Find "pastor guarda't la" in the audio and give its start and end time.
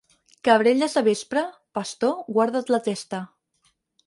1.81-2.81